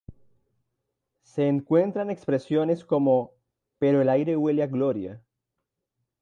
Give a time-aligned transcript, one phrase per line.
[1.21, 3.35] Se encuentran expresiones como:
[3.77, 5.21] "-Pero el aire huele a gloria.